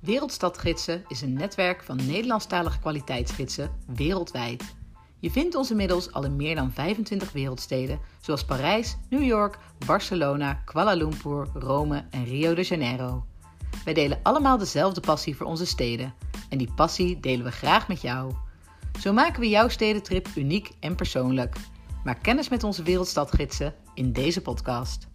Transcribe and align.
Wereldstadgidsen 0.00 1.04
is 1.08 1.20
een 1.20 1.32
netwerk 1.32 1.82
van 1.82 1.96
Nederlandstalige 2.06 2.78
kwaliteitsgidsen 2.78 3.70
wereldwijd. 3.86 4.76
Je 5.20 5.30
vindt 5.30 5.54
ons 5.54 5.70
inmiddels 5.70 6.12
al 6.12 6.24
in 6.24 6.36
meer 6.36 6.54
dan 6.54 6.72
25 6.72 7.32
wereldsteden, 7.32 8.00
zoals 8.20 8.44
Parijs, 8.44 8.96
New 9.08 9.22
York, 9.22 9.58
Barcelona, 9.86 10.54
Kuala 10.54 10.92
Lumpur, 10.92 11.48
Rome 11.54 12.04
en 12.10 12.24
Rio 12.24 12.54
de 12.54 12.62
Janeiro. 12.62 13.24
Wij 13.84 13.94
delen 13.94 14.20
allemaal 14.22 14.58
dezelfde 14.58 15.00
passie 15.00 15.36
voor 15.36 15.46
onze 15.46 15.66
steden 15.66 16.14
en 16.48 16.58
die 16.58 16.72
passie 16.74 17.20
delen 17.20 17.44
we 17.44 17.52
graag 17.52 17.88
met 17.88 18.00
jou. 18.00 18.32
Zo 19.00 19.12
maken 19.12 19.40
we 19.40 19.48
jouw 19.48 19.68
stedentrip 19.68 20.28
uniek 20.34 20.70
en 20.80 20.94
persoonlijk. 20.94 21.56
Maak 22.04 22.22
kennis 22.22 22.48
met 22.48 22.64
onze 22.64 22.82
Wereldstadgidsen 22.82 23.74
in 23.94 24.12
deze 24.12 24.40
podcast. 24.40 25.08